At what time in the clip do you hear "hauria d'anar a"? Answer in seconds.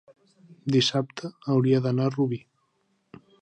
1.57-2.15